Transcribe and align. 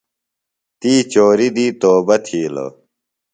تی 0.79 0.93
چوری 1.11 1.47
دی 1.55 1.65
توبہ 1.81 2.15
تِھیلوۡ۔ 2.25 2.71